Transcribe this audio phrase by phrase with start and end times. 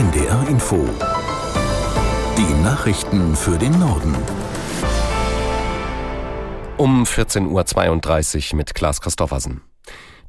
[0.00, 0.88] NDR Info.
[2.38, 4.16] Die Nachrichten für den Norden.
[6.78, 9.60] Um 14.32 Uhr mit Klaas Christoffersen.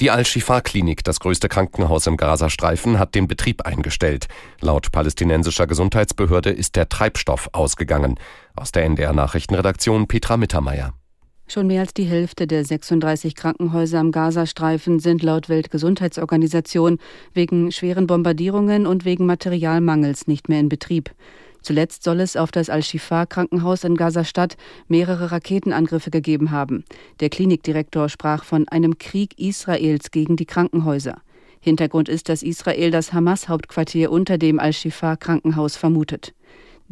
[0.01, 4.27] Die Al-Shifa-Klinik, das größte Krankenhaus im Gazastreifen, hat den Betrieb eingestellt.
[4.59, 8.19] Laut palästinensischer Gesundheitsbehörde ist der Treibstoff ausgegangen.
[8.53, 10.95] Aus der NDR-Nachrichtenredaktion Petra Mittermeier.
[11.51, 16.97] Schon mehr als die Hälfte der 36 Krankenhäuser am Gazastreifen sind laut Weltgesundheitsorganisation
[17.33, 21.11] wegen schweren Bombardierungen und wegen Materialmangels nicht mehr in Betrieb.
[21.61, 24.55] Zuletzt soll es auf das Al-Shifa-Krankenhaus in Gaza-Stadt
[24.87, 26.85] mehrere Raketenangriffe gegeben haben.
[27.19, 31.17] Der Klinikdirektor sprach von einem Krieg Israels gegen die Krankenhäuser.
[31.59, 36.33] Hintergrund ist, dass Israel das Hamas-Hauptquartier unter dem Al-Shifa-Krankenhaus vermutet.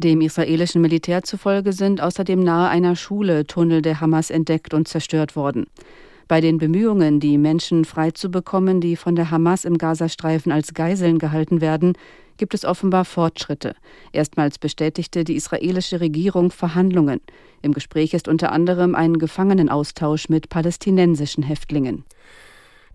[0.02, 5.36] Dem israelischen Militär zufolge sind außerdem nahe einer Schule Tunnel der Hamas entdeckt und zerstört
[5.36, 5.66] worden.
[6.26, 11.60] Bei den Bemühungen, die Menschen freizubekommen, die von der Hamas im Gazastreifen als Geiseln gehalten
[11.60, 11.92] werden,
[12.38, 13.74] gibt es offenbar Fortschritte.
[14.10, 17.20] Erstmals bestätigte die israelische Regierung Verhandlungen.
[17.60, 22.04] Im Gespräch ist unter anderem ein Gefangenenaustausch mit palästinensischen Häftlingen.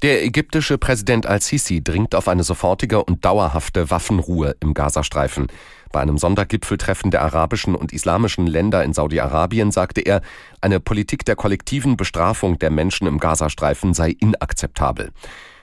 [0.01, 5.47] Der ägyptische Präsident al-Sisi dringt auf eine sofortige und dauerhafte Waffenruhe im Gazastreifen.
[5.93, 10.21] Bei einem Sondergipfeltreffen der arabischen und islamischen Länder in Saudi-Arabien sagte er,
[10.59, 15.11] eine Politik der kollektiven Bestrafung der Menschen im Gazastreifen sei inakzeptabel.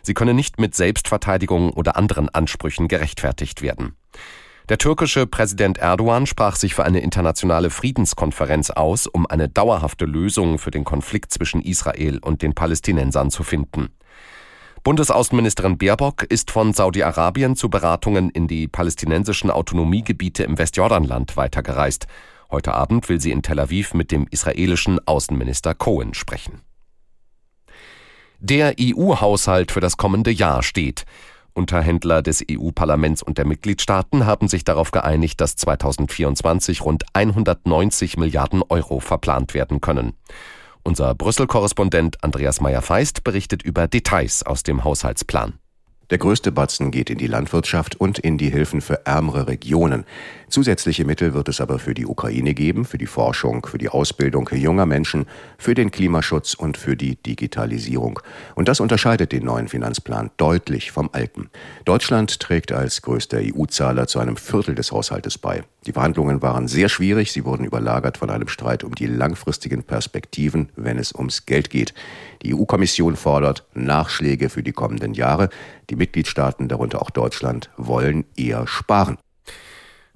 [0.01, 3.97] Sie könne nicht mit Selbstverteidigung oder anderen Ansprüchen gerechtfertigt werden.
[4.71, 10.59] Der türkische Präsident Erdogan sprach sich für eine internationale Friedenskonferenz aus, um eine dauerhafte Lösung
[10.59, 13.91] für den Konflikt zwischen Israel und den Palästinensern zu finden.
[14.85, 22.09] Bundesaußenministerin Baerbock ist von Saudi-Arabien zu Beratungen in die palästinensischen Autonomiegebiete im Westjordanland weitergereist.
[22.51, 26.63] Heute Abend will sie in Tel Aviv mit dem israelischen Außenminister Cohen sprechen.
[28.41, 31.05] Der EU-Haushalt für das kommende Jahr steht.
[31.55, 38.65] Unterhändler des EU-Parlaments und der Mitgliedstaaten haben sich darauf geeinigt, dass 2024 rund 190 Milliarden
[38.69, 40.15] Euro verplant werden können.
[40.85, 45.59] Unser Brüssel-Korrespondent Andreas Meyer-Feist berichtet über Details aus dem Haushaltsplan.
[46.13, 50.05] Der größte Batzen geht in die Landwirtschaft und in die Hilfen für ärmere Regionen.
[50.51, 54.47] Zusätzliche Mittel wird es aber für die Ukraine geben, für die Forschung, für die Ausbildung
[54.53, 55.25] junger Menschen,
[55.57, 58.21] für den Klimaschutz und für die Digitalisierung.
[58.55, 61.49] Und das unterscheidet den neuen Finanzplan deutlich vom alten.
[61.87, 65.65] Deutschland trägt als größter EU-Zahler zu einem Viertel des Haushaltes bei.
[65.87, 70.69] Die Verhandlungen waren sehr schwierig, sie wurden überlagert von einem Streit um die langfristigen Perspektiven,
[70.77, 71.95] wenn es ums Geld geht.
[72.43, 75.49] Die EU-Kommission fordert Nachschläge für die kommenden Jahre.
[75.93, 79.19] Die Mitgliedstaaten, darunter auch Deutschland, wollen eher sparen.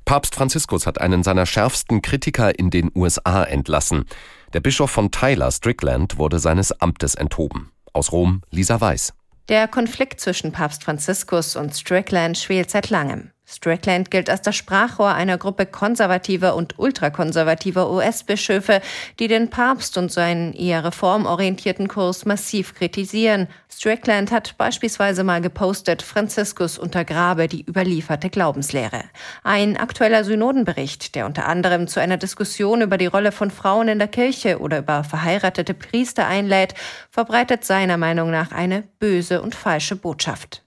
[0.07, 4.07] Papst Franziskus hat einen seiner schärfsten Kritiker in den USA entlassen.
[4.55, 7.73] Der Bischof von Tyler, Strickland, wurde seines Amtes enthoben.
[7.93, 9.13] Aus Rom, Lisa Weiß.
[9.51, 13.33] Der Konflikt zwischen Papst Franziskus und Strickland schwelt seit langem.
[13.49, 18.81] Strickland gilt als das Sprachrohr einer Gruppe konservativer und ultrakonservativer US-Bischöfe,
[19.21, 23.47] die den Papst und seinen eher reformorientierten Kurs massiv kritisieren.
[23.71, 29.05] Strickland hat beispielsweise mal gepostet, Franziskus untergrabe die überlieferte Glaubenslehre.
[29.45, 34.01] Ein aktueller Synodenbericht, der unter anderem zu einer Diskussion über die Rolle von Frauen in
[34.01, 36.75] der Kirche oder über verheiratete Priester einlädt,
[37.11, 40.66] verbreitet seiner Meinung nach eine böse und falsche Botschaft.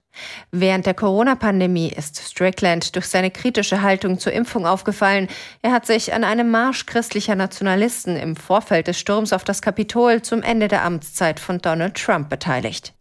[0.50, 5.28] Während der Corona-Pandemie ist Strickland durch seine kritische Haltung zur Impfung aufgefallen.
[5.62, 10.22] Er hat sich an einem Marsch christlicher Nationalisten im Vorfeld des Sturms auf das Kapitol
[10.22, 12.94] zum Ende der Amtszeit von Donald Trump beteiligt.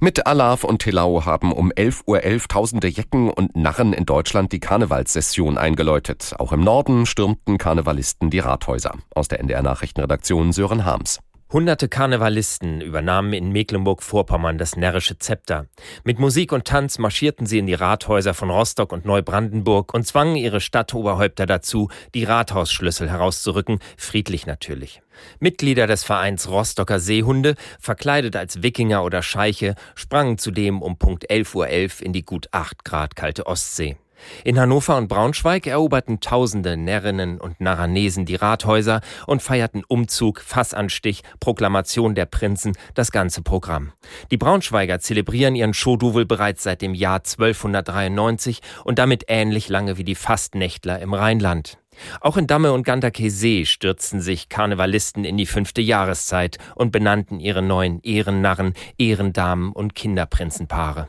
[0.00, 4.50] Mit Alav und Telau haben um 11.11 Uhr .11 tausende Jecken und Narren in Deutschland
[4.50, 6.34] die Karnevalssession eingeläutet.
[6.40, 8.96] Auch im Norden stürmten Karnevalisten die Rathäuser.
[9.14, 11.20] Aus der NDR Nachrichtenredaktion Sören Harms.
[11.52, 15.66] Hunderte Karnevalisten übernahmen in Mecklenburg-Vorpommern das närrische Zepter.
[16.02, 20.36] Mit Musik und Tanz marschierten sie in die Rathäuser von Rostock und Neubrandenburg und zwangen
[20.36, 25.02] ihre Stadtoberhäupter dazu, die Rathausschlüssel herauszurücken, friedlich natürlich.
[25.40, 31.54] Mitglieder des Vereins Rostocker Seehunde, verkleidet als Wikinger oder Scheiche, sprangen zudem um Punkt 11.11
[31.54, 33.98] Uhr .11 in die gut 8 Grad kalte Ostsee.
[34.44, 41.22] In Hannover und Braunschweig eroberten tausende Närrinnen und Narranesen die Rathäuser und feierten Umzug, Fassanstich,
[41.40, 43.92] Proklamation der Prinzen, das ganze Programm.
[44.30, 50.04] Die Braunschweiger zelebrieren ihren Schoduvel bereits seit dem Jahr 1293 und damit ähnlich lange wie
[50.04, 51.78] die Fastnächtler im Rheinland.
[52.20, 57.62] Auch in Damme und Ganderkesee stürzten sich Karnevalisten in die fünfte Jahreszeit und benannten ihre
[57.62, 61.08] neuen Ehrennarren, Ehrendamen und Kinderprinzenpaare.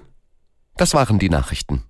[0.76, 1.84] Das waren die Nachrichten.